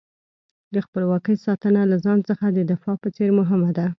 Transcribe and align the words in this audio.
د 0.73 0.75
خپلواکۍ 0.85 1.35
ساتنه 1.45 1.81
له 1.91 1.97
ځان 2.05 2.19
څخه 2.29 2.45
د 2.49 2.59
دفاع 2.71 2.95
په 3.03 3.09
څېر 3.15 3.29
مهمه 3.39 3.71
ده. 3.77 3.85